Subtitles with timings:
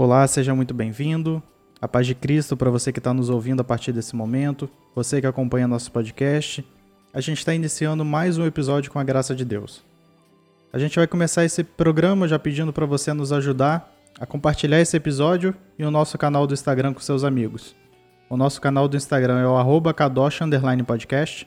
[0.00, 1.42] Olá, seja muito bem-vindo.
[1.82, 5.20] A paz de Cristo para você que está nos ouvindo a partir desse momento, você
[5.20, 6.64] que acompanha nosso podcast.
[7.12, 9.82] A gente está iniciando mais um episódio com a graça de Deus.
[10.72, 14.96] A gente vai começar esse programa já pedindo para você nos ajudar a compartilhar esse
[14.96, 17.74] episódio e o nosso canal do Instagram com seus amigos.
[18.30, 19.92] O nosso canal do Instagram é o arroba
[20.86, 21.44] podcast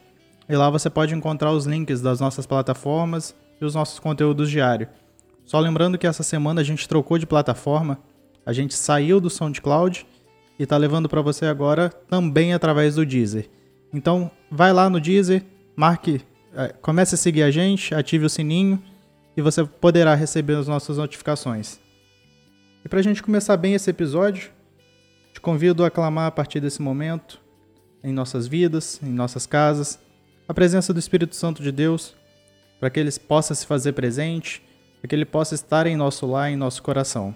[0.50, 4.90] e lá você pode encontrar os links das nossas plataformas e os nossos conteúdos diários.
[5.46, 7.98] Só lembrando que essa semana a gente trocou de plataforma,
[8.46, 10.06] a gente saiu do SoundCloud
[10.58, 13.50] e está levando para você agora também através do Deezer.
[13.94, 15.44] Então, vai lá no Deezer,
[15.76, 16.22] marque,
[16.56, 18.82] é, comece a seguir a gente, ative o sininho
[19.36, 21.80] e você poderá receber as nossas notificações.
[22.84, 24.52] E para a gente começar bem esse episódio,
[25.34, 27.40] te convido a clamar a partir desse momento,
[28.04, 30.00] em nossas vidas, em nossas casas,
[30.48, 32.16] a presença do Espírito Santo de Deus,
[32.80, 34.62] para que ele possa se fazer presente,
[35.00, 37.36] para que ele possa estar em nosso lar, em nosso coração.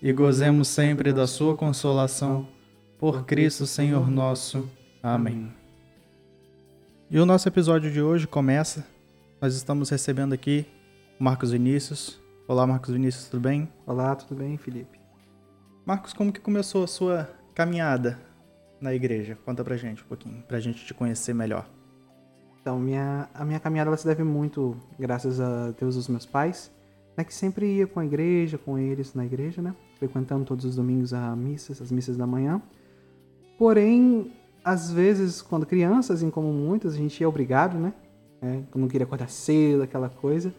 [0.00, 2.46] e gozemos sempre da sua consolação.
[2.98, 4.68] Por Cristo Senhor nosso.
[5.02, 5.52] Amém.
[7.10, 8.86] E o nosso episódio de hoje começa.
[9.40, 10.66] Nós estamos recebendo aqui
[11.18, 12.20] Marcos Vinícius.
[12.46, 13.68] Olá, Marcos Vinícius, tudo bem?
[13.86, 14.98] Olá, tudo bem, Felipe?
[15.86, 18.18] Marcos, como que começou a sua caminhada
[18.80, 19.38] na igreja?
[19.44, 21.68] Conta pra gente um pouquinho, pra gente te conhecer melhor.
[22.60, 26.70] Então, minha, a minha caminhada se deve muito, graças a Deus, dos meus pais,
[27.16, 29.74] né, que sempre ia com a igreja, com eles na igreja, né?
[29.98, 32.62] Frequentando todos os domingos a missas, as missas da manhã.
[33.58, 34.32] Porém,
[34.64, 37.92] às vezes, quando crianças, em como muitas, a gente é obrigado, né?
[38.40, 40.54] É, não queria acordar cedo, aquela coisa.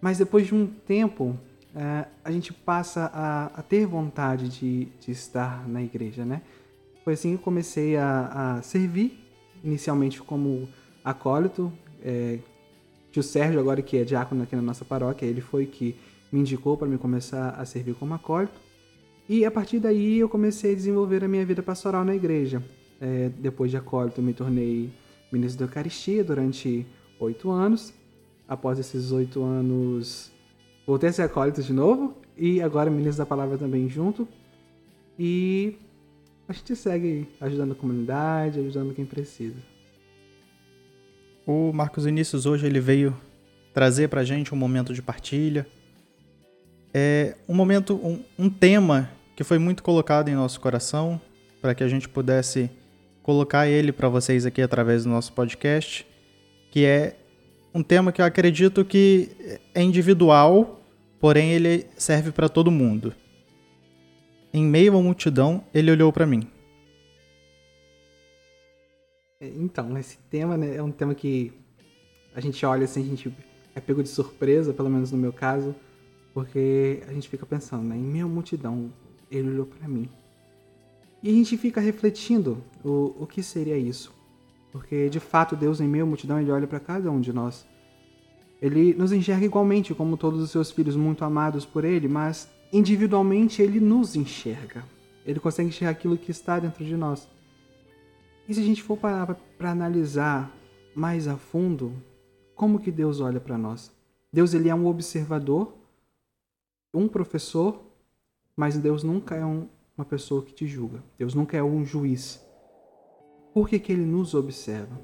[0.00, 1.38] Mas depois de um tempo,
[1.74, 6.42] é, a gente passa a, a ter vontade de, de, estar na igreja, né?
[7.04, 9.24] Foi assim que eu comecei a, a servir,
[9.62, 10.68] inicialmente como
[11.04, 11.72] acólito.
[12.02, 12.38] É,
[13.12, 15.96] tio Sérgio, agora que é diácono aqui na nossa paróquia, ele foi que
[16.32, 18.63] me indicou para me começar a servir como acólito.
[19.28, 22.62] E a partir daí eu comecei a desenvolver a minha vida pastoral na igreja.
[23.00, 24.90] É, depois de acólito, me tornei
[25.32, 26.86] ministro da Eucaristia durante
[27.18, 27.92] oito anos.
[28.46, 30.30] Após esses oito anos,
[30.86, 34.28] voltei a ser acólito de novo e agora ministro da Palavra também junto.
[35.18, 35.76] E
[36.46, 39.56] a gente segue ajudando a comunidade, ajudando quem precisa.
[41.46, 43.16] O Marcos Vinícius hoje ele veio
[43.72, 45.66] trazer para gente um momento de partilha,
[46.94, 51.20] é um momento, um, um tema que foi muito colocado em nosso coração
[51.60, 52.70] para que a gente pudesse
[53.20, 56.06] colocar ele para vocês aqui através do nosso podcast,
[56.70, 57.16] que é
[57.74, 60.80] um tema que eu acredito que é individual,
[61.18, 63.12] porém ele serve para todo mundo.
[64.52, 66.46] Em meio à multidão, ele olhou para mim.
[69.40, 71.52] É, então, esse tema né, é um tema que
[72.36, 73.34] a gente olha assim, a gente
[73.74, 75.74] é pego de surpresa, pelo menos no meu caso,
[76.34, 77.96] porque a gente fica pensando, né?
[77.96, 78.92] Em meio multidão,
[79.30, 80.08] ele olhou para mim.
[81.22, 84.12] E a gente fica refletindo o, o que seria isso.
[84.72, 87.64] Porque de fato Deus em meio multidão ele olha para cada um de nós.
[88.60, 93.62] Ele nos enxerga igualmente como todos os seus filhos muito amados por ele, mas individualmente
[93.62, 94.84] ele nos enxerga.
[95.24, 97.28] Ele consegue enxergar aquilo que está dentro de nós.
[98.48, 100.52] E se a gente for parar para analisar
[100.94, 101.92] mais a fundo,
[102.54, 103.92] como que Deus olha para nós?
[104.32, 105.83] Deus ele é um observador
[106.94, 107.82] um professor,
[108.56, 111.02] mas Deus nunca é um, uma pessoa que te julga.
[111.18, 112.44] Deus nunca é um juiz.
[113.52, 115.00] Por que, que ele nos observa?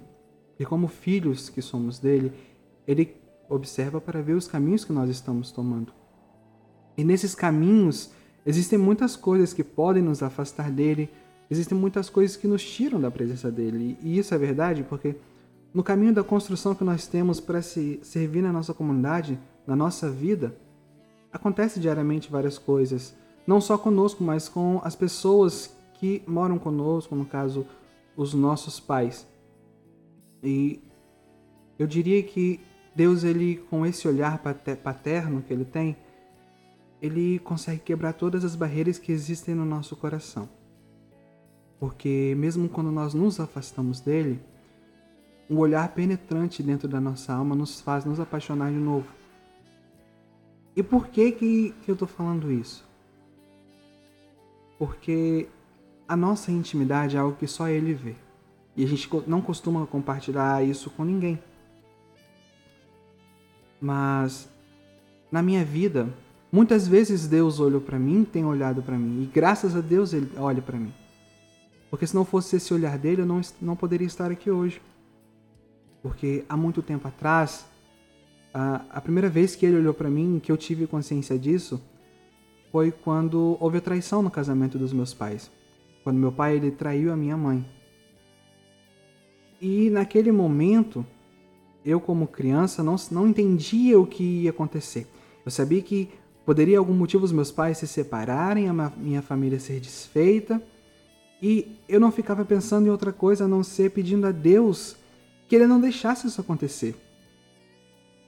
[0.59, 2.33] E como filhos que somos dele,
[2.87, 3.17] ele
[3.49, 5.93] observa para ver os caminhos que nós estamos tomando.
[6.97, 8.11] E nesses caminhos
[8.45, 11.11] existem muitas coisas que podem nos afastar dele,
[11.51, 13.99] existem muitas coisas que nos tiram da presença dele.
[14.03, 15.17] E isso é verdade porque
[15.73, 20.11] no caminho da construção que nós temos para se servir na nossa comunidade, na nossa
[20.11, 20.57] vida,
[21.33, 23.15] acontece diariamente várias coisas,
[23.47, 27.67] não só conosco, mas com as pessoas que moram conosco, no caso,
[28.17, 29.27] os nossos pais.
[30.43, 30.83] E
[31.79, 32.61] eu diria que
[32.95, 35.97] Deus, ele com esse olhar paterno que ele tem,
[37.01, 40.49] ele consegue quebrar todas as barreiras que existem no nosso coração.
[41.79, 44.41] Porque mesmo quando nós nos afastamos dele,
[45.49, 49.20] um olhar penetrante dentro da nossa alma nos faz nos apaixonar de novo.
[50.75, 52.89] E por que, que, que eu estou falando isso?
[54.79, 55.49] Porque
[56.09, 58.15] a nossa intimidade é algo que só Ele vê.
[58.77, 61.39] E a gente não costuma compartilhar isso com ninguém.
[63.81, 64.49] Mas
[65.31, 66.09] na minha vida,
[66.51, 70.31] muitas vezes Deus olhou para mim, tem olhado para mim, e graças a Deus ele
[70.37, 70.93] olha para mim.
[71.91, 74.81] Porque se não fosse esse olhar dele, eu não, não poderia estar aqui hoje.
[76.03, 77.67] Porque há muito tempo atrás,
[78.53, 81.81] a, a primeira vez que ele olhou para mim, que eu tive consciência disso,
[82.71, 85.51] foi quando houve a traição no casamento dos meus pais.
[86.03, 87.65] Quando meu pai ele traiu a minha mãe.
[89.61, 91.05] E naquele momento,
[91.85, 95.07] eu como criança não, não entendia o que ia acontecer.
[95.45, 96.09] Eu sabia que
[96.47, 100.63] poderia algum motivo os meus pais se separarem, a minha família ser desfeita,
[101.43, 104.97] e eu não ficava pensando em outra coisa a não ser pedindo a Deus
[105.49, 106.95] que ele não deixasse isso acontecer.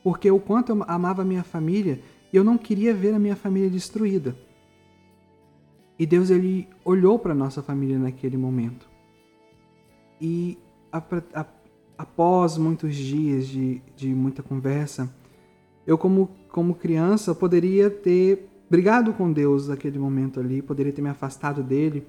[0.03, 2.01] Porque o quanto eu amava a minha família,
[2.33, 4.37] eu não queria ver a minha família destruída.
[5.99, 8.89] E Deus ele olhou para nossa família naquele momento.
[10.21, 10.59] E
[11.97, 15.13] após muitos dias de, de muita conversa,
[15.87, 21.11] eu como, como criança poderia ter brigado com Deus naquele momento ali, poderia ter me
[21.11, 22.07] afastado dele,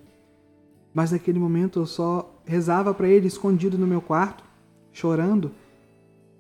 [0.94, 4.44] mas naquele momento eu só rezava para ele escondido no meu quarto,
[4.92, 5.51] chorando,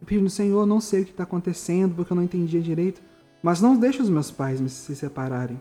[0.05, 3.01] pedindo, Senhor, não sei o que está acontecendo, porque eu não entendia direito,
[3.41, 5.59] mas não deixe os meus pais me se separarem,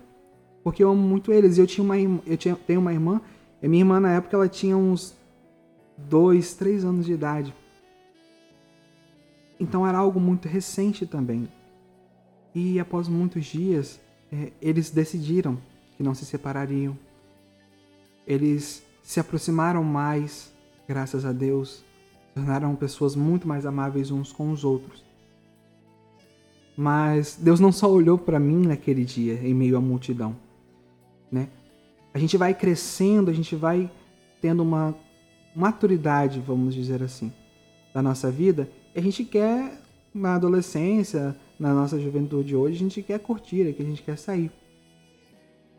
[0.63, 1.59] porque eu amo muito eles.
[1.59, 3.21] Eu tinha uma eu tinha, tenho uma irmã,
[3.63, 5.15] e minha irmã na época ela tinha uns
[5.97, 7.55] dois, três anos de idade.
[9.59, 11.49] Então era algo muito recente também.
[12.55, 14.01] E após muitos dias,
[14.31, 15.59] é, eles decidiram
[15.97, 16.99] que não se separariam.
[18.27, 20.53] Eles se aproximaram mais,
[20.87, 21.85] graças a Deus,
[22.35, 25.05] tornaram pessoas muito mais amáveis uns com os outros.
[26.77, 30.35] Mas Deus não só olhou para mim naquele dia, em meio à multidão,
[31.31, 31.49] né?
[32.15, 33.91] A gente vai crescendo, a gente vai
[34.41, 34.95] tendo uma
[35.55, 37.33] maturidade, vamos dizer assim,
[37.93, 39.81] da nossa vida, e a gente quer
[40.15, 44.19] na adolescência, na nossa juventude hoje, a gente quer curtir, é que a gente quer
[44.19, 44.51] sair.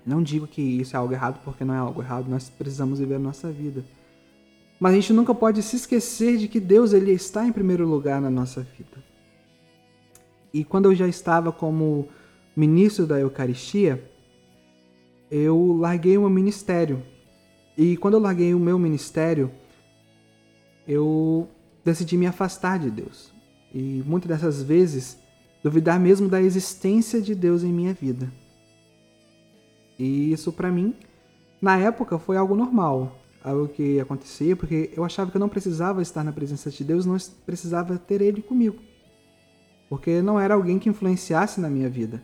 [0.06, 3.16] Não digo que isso é algo errado, porque não é algo errado, nós precisamos viver
[3.16, 3.84] a nossa vida.
[4.84, 8.20] Mas a gente nunca pode se esquecer de que Deus ele está em primeiro lugar
[8.20, 9.02] na nossa vida.
[10.54, 12.10] E quando eu já estava como
[12.54, 14.04] ministro da Eucaristia,
[15.32, 17.02] eu larguei o meu ministério.
[17.78, 19.50] E quando eu larguei o meu ministério,
[20.86, 21.48] eu
[21.86, 23.34] decidi me afastar de Deus.
[23.74, 25.18] E muitas dessas vezes
[25.64, 28.30] duvidar mesmo da existência de Deus em minha vida.
[29.98, 30.94] E isso para mim,
[31.62, 36.02] na época, foi algo normal, algo que acontecia, porque eu achava que eu não precisava
[36.02, 38.82] estar na presença de Deus, não precisava ter Ele comigo,
[39.90, 42.24] porque não era alguém que influenciasse na minha vida.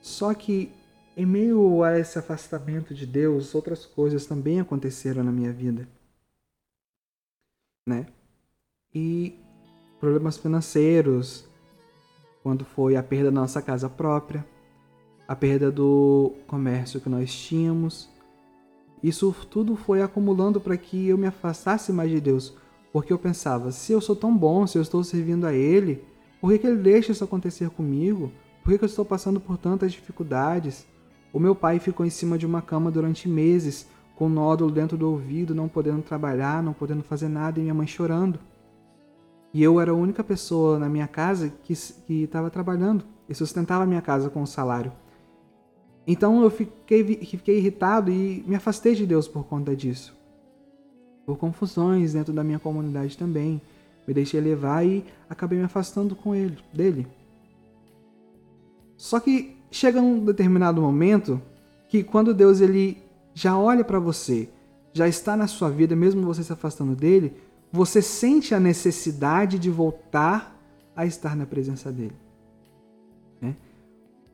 [0.00, 0.72] Só que,
[1.16, 5.88] em meio a esse afastamento de Deus, outras coisas também aconteceram na minha vida,
[7.86, 8.06] né?
[8.94, 9.38] E
[10.00, 11.46] problemas financeiros,
[12.42, 14.44] quando foi a perda da nossa casa própria,
[15.28, 18.11] a perda do comércio que nós tínhamos.
[19.02, 22.56] Isso tudo foi acumulando para que eu me afastasse mais de Deus,
[22.92, 26.04] porque eu pensava: se eu sou tão bom, se eu estou servindo a Ele,
[26.40, 28.30] por que, que Ele deixa isso acontecer comigo?
[28.62, 30.86] Por que, que eu estou passando por tantas dificuldades?
[31.32, 34.96] O meu pai ficou em cima de uma cama durante meses, com um nódulo dentro
[34.96, 38.38] do ouvido, não podendo trabalhar, não podendo fazer nada, e minha mãe chorando.
[39.52, 41.74] E eu era a única pessoa na minha casa que
[42.08, 44.92] estava trabalhando e sustentava a minha casa com o salário.
[46.06, 50.14] Então eu fiquei, fiquei irritado e me afastei de Deus por conta disso.
[51.24, 53.60] Por confusões dentro da minha comunidade também.
[54.06, 57.06] Me deixei levar e acabei me afastando com ele, dele.
[58.96, 61.40] Só que chega um determinado momento
[61.88, 62.98] que quando Deus ele
[63.34, 64.48] já olha para você,
[64.92, 67.34] já está na sua vida, mesmo você se afastando dele,
[67.70, 70.56] você sente a necessidade de voltar
[70.94, 72.16] a estar na presença dele.
[73.40, 73.56] Né?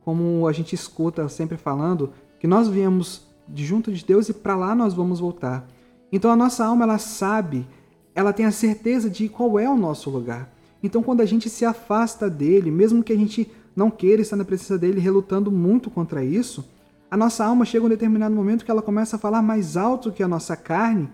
[0.08, 4.56] Como a gente escuta sempre falando, que nós viemos de junto de Deus e para
[4.56, 5.68] lá nós vamos voltar.
[6.10, 7.66] Então a nossa alma ela sabe,
[8.14, 10.50] ela tem a certeza de qual é o nosso lugar.
[10.82, 14.46] Então quando a gente se afasta dele, mesmo que a gente não queira estar na
[14.46, 16.66] presença dele, relutando muito contra isso,
[17.10, 20.22] a nossa alma chega um determinado momento que ela começa a falar mais alto que
[20.22, 21.10] a nossa carne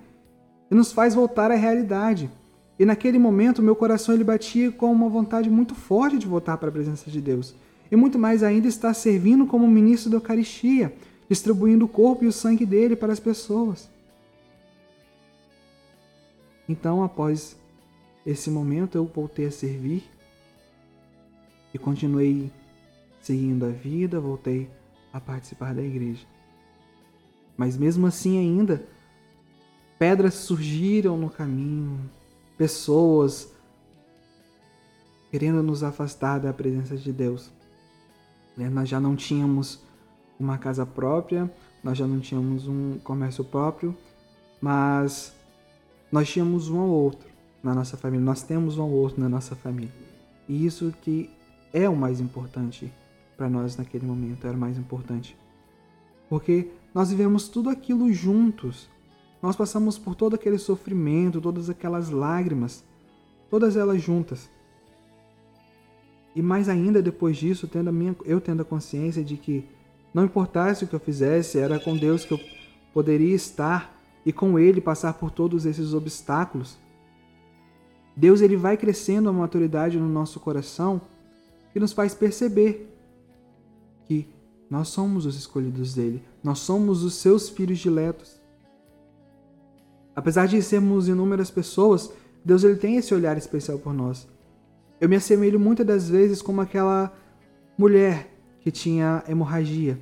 [0.70, 2.30] e nos faz voltar à realidade.
[2.78, 6.68] E naquele momento, meu coração ele batia com uma vontade muito forte de voltar para
[6.68, 7.56] a presença de Deus.
[7.94, 10.92] E muito mais ainda estar servindo como ministro da Eucaristia,
[11.28, 13.88] distribuindo o corpo e o sangue dele para as pessoas.
[16.68, 17.56] Então, após
[18.26, 20.02] esse momento, eu voltei a servir
[21.72, 22.50] e continuei
[23.22, 24.68] seguindo a vida, voltei
[25.12, 26.26] a participar da igreja.
[27.56, 28.84] Mas mesmo assim ainda,
[30.00, 32.10] pedras surgiram no caminho,
[32.58, 33.52] pessoas
[35.30, 37.52] querendo nos afastar da presença de Deus.
[38.56, 38.68] Né?
[38.68, 39.82] Nós já não tínhamos
[40.38, 41.50] uma casa própria,
[41.82, 43.96] nós já não tínhamos um comércio próprio,
[44.61, 45.34] mas
[46.11, 47.28] nós tínhamos um ao outro
[47.62, 49.92] na nossa família, nós temos um ao outro na nossa família.
[50.49, 51.30] E isso que
[51.73, 52.92] é o mais importante
[53.37, 55.37] para nós naquele momento, era o mais importante.
[56.28, 58.88] Porque nós vivemos tudo aquilo juntos.
[59.42, 62.84] Nós passamos por todo aquele sofrimento, todas aquelas lágrimas,
[63.50, 64.49] todas elas juntas.
[66.34, 69.64] E mais ainda depois disso, tendo a minha, eu tendo a consciência de que
[70.12, 72.40] não importasse o que eu fizesse, era com Deus que eu
[72.92, 76.78] poderia estar e com Ele passar por todos esses obstáculos.
[78.16, 81.00] Deus ele vai crescendo a maturidade no nosso coração
[81.72, 82.96] que nos faz perceber
[84.04, 84.28] que
[84.70, 88.40] nós somos os escolhidos dele, nós somos os seus filhos diletos.
[90.14, 92.12] Apesar de sermos inúmeras pessoas,
[92.44, 94.28] Deus ele tem esse olhar especial por nós.
[95.04, 97.12] Eu me assemelho muitas das vezes como aquela
[97.76, 100.00] mulher que tinha hemorragia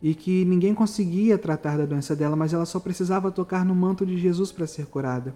[0.00, 4.06] e que ninguém conseguia tratar da doença dela, mas ela só precisava tocar no manto
[4.06, 5.34] de Jesus para ser curada.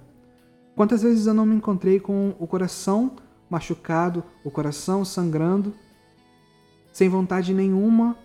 [0.76, 3.16] Quantas vezes eu não me encontrei com o coração
[3.50, 5.74] machucado, o coração sangrando,
[6.92, 8.16] sem vontade nenhuma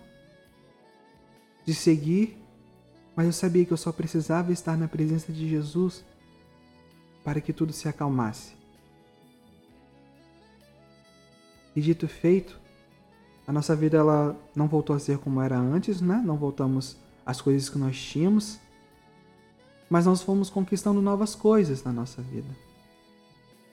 [1.64, 2.40] de seguir,
[3.16, 6.04] mas eu sabia que eu só precisava estar na presença de Jesus
[7.24, 8.57] para que tudo se acalmasse.
[11.78, 12.58] E dito feito,
[13.46, 16.20] a nossa vida ela não voltou a ser como era antes, né?
[16.26, 18.58] Não voltamos às coisas que nós tínhamos,
[19.88, 22.48] mas nós fomos conquistando novas coisas na nossa vida.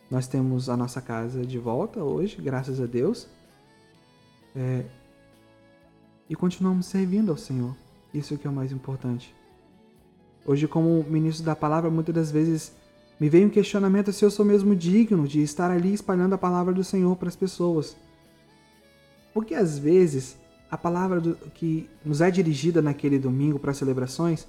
[0.08, 3.28] Nós temos a nossa casa de volta hoje, graças a Deus,
[4.56, 4.86] é,
[6.30, 7.76] e continuamos servindo ao Senhor.
[8.14, 9.34] Isso que é o mais importante.
[10.46, 12.72] Hoje, como ministro da palavra, muitas das vezes
[13.20, 16.74] me vem um questionamento se eu sou mesmo digno de estar ali espalhando a palavra
[16.74, 17.96] do Senhor para as pessoas.
[19.34, 20.38] Porque às vezes
[20.70, 24.48] a palavra do, que nos é dirigida naquele domingo para celebrações,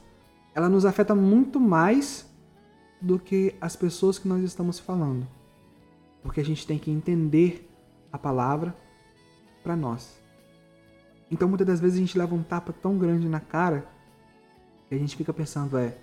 [0.54, 2.26] ela nos afeta muito mais
[3.00, 5.28] do que as pessoas que nós estamos falando.
[6.22, 7.70] Porque a gente tem que entender
[8.10, 8.74] a palavra
[9.62, 10.18] para nós.
[11.30, 13.86] Então muitas das vezes a gente leva um tapa tão grande na cara
[14.88, 15.96] que a gente fica pensando, é,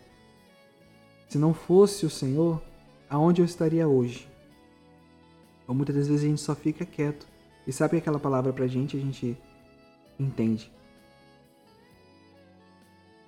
[1.33, 2.61] se não fosse o Senhor,
[3.09, 4.29] aonde eu estaria hoje?
[5.67, 7.25] Ou muitas das vezes a gente só fica quieto
[7.65, 9.35] e sabe aquela palavra pra gente, a gente
[10.19, 10.71] entende.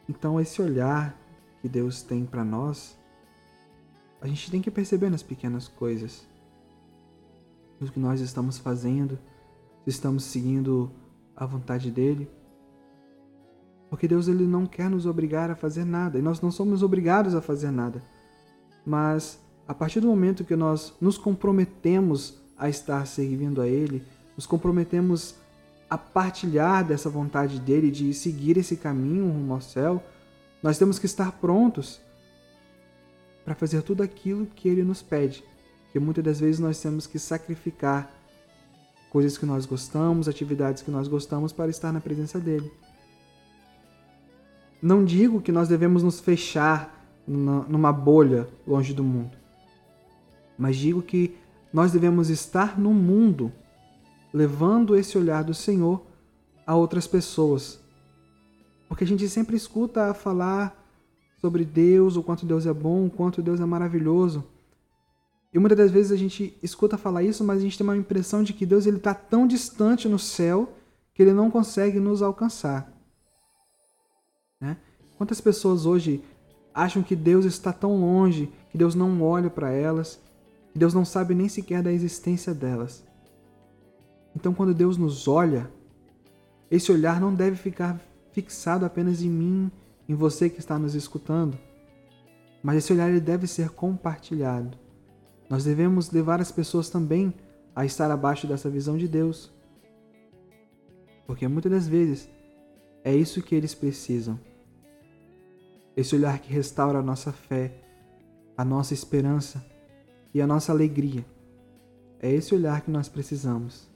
[0.08, 1.20] Então esse olhar
[1.64, 2.96] que Deus tem para nós,
[4.22, 6.28] a gente tem que perceber nas pequenas coisas.
[7.80, 9.18] No que nós estamos fazendo,
[9.84, 10.92] se estamos seguindo
[11.36, 12.30] a vontade dele.
[13.90, 17.36] Porque Deus ele não quer nos obrigar a fazer nada, e nós não somos obrigados
[17.36, 18.02] a fazer nada.
[18.86, 24.04] Mas a partir do momento que nós nos comprometemos a estar servindo a ele,
[24.36, 25.36] nos comprometemos
[25.90, 30.04] a partilhar dessa vontade dele de seguir esse caminho rumo ao céu,
[30.62, 32.02] nós temos que estar prontos
[33.44, 35.44] para fazer tudo aquilo que ele nos pede.
[35.92, 38.12] Que muitas das vezes nós temos que sacrificar
[39.10, 42.72] coisas que nós gostamos, atividades que nós gostamos para estar na presença dele.
[44.86, 49.36] Não digo que nós devemos nos fechar numa bolha longe do mundo,
[50.56, 51.36] mas digo que
[51.74, 53.52] nós devemos estar no mundo
[54.32, 56.06] levando esse olhar do Senhor
[56.68, 57.80] a outras pessoas.
[58.88, 60.80] Porque a gente sempre escuta falar
[61.42, 64.44] sobre Deus, o quanto Deus é bom, o quanto Deus é maravilhoso.
[65.52, 68.44] E muitas das vezes a gente escuta falar isso, mas a gente tem uma impressão
[68.44, 70.74] de que Deus está tão distante no céu
[71.12, 72.95] que ele não consegue nos alcançar.
[74.60, 74.78] Né?
[75.18, 76.24] Quantas pessoas hoje
[76.74, 80.20] acham que Deus está tão longe, que Deus não olha para elas,
[80.72, 83.04] que Deus não sabe nem sequer da existência delas?
[84.36, 85.72] Então, quando Deus nos olha,
[86.70, 88.00] esse olhar não deve ficar
[88.34, 89.72] fixado apenas em mim,
[90.10, 91.58] em você que está nos escutando,
[92.62, 94.78] mas esse olhar ele deve ser compartilhado.
[95.50, 97.34] Nós devemos levar as pessoas também
[97.76, 99.54] a estar abaixo dessa visão de Deus.
[101.28, 102.30] Porque muitas das vezes
[103.06, 104.40] é isso que eles precisam.
[105.96, 107.72] Esse olhar que restaura a nossa fé,
[108.58, 109.64] a nossa esperança
[110.34, 111.24] e a nossa alegria.
[112.20, 113.88] É esse olhar que nós precisamos.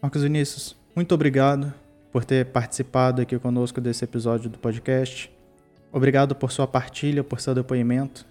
[0.00, 1.74] Marcos Vinícius, muito obrigado
[2.12, 5.28] por ter participado aqui conosco desse episódio do podcast.
[5.92, 8.24] Obrigado por sua partilha, por seu depoimento.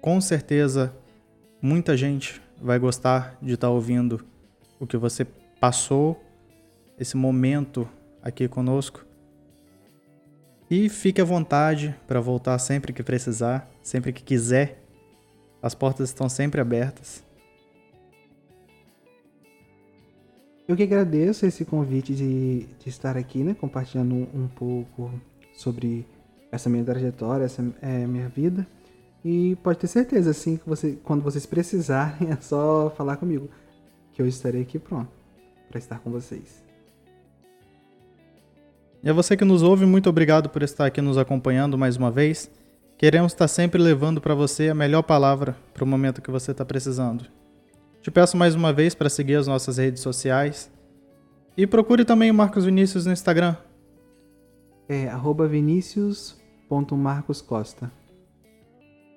[0.00, 0.92] Com certeza,
[1.62, 4.26] muita gente vai gostar de estar ouvindo
[4.80, 5.24] o que você
[5.60, 6.20] passou,
[6.98, 7.88] esse momento
[8.26, 9.06] aqui conosco.
[10.68, 14.82] E fique à vontade para voltar sempre que precisar, sempre que quiser.
[15.62, 17.24] As portas estão sempre abertas.
[20.66, 25.12] Eu que agradeço esse convite de, de estar aqui, né, compartilhando um pouco
[25.54, 26.04] sobre
[26.50, 28.66] essa minha trajetória, essa é, minha vida.
[29.24, 33.48] E pode ter certeza, assim, que você, quando vocês precisarem, é só falar comigo,
[34.12, 35.12] que eu estarei aqui pronto
[35.68, 36.65] para estar com vocês.
[39.02, 42.10] E a você que nos ouve, muito obrigado por estar aqui nos acompanhando mais uma
[42.10, 42.50] vez.
[42.98, 46.64] Queremos estar sempre levando para você a melhor palavra para o momento que você está
[46.64, 47.26] precisando.
[48.00, 50.70] Te peço mais uma vez para seguir as nossas redes sociais.
[51.56, 53.56] E procure também o Marcos Vinícius no Instagram.
[54.88, 55.10] É
[55.48, 57.90] vinicius.marcoscosta.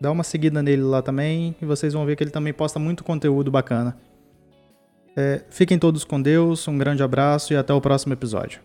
[0.01, 3.03] Dá uma seguida nele lá também e vocês vão ver que ele também posta muito
[3.03, 3.97] conteúdo bacana.
[5.15, 8.61] É, fiquem todos com Deus, um grande abraço e até o próximo episódio.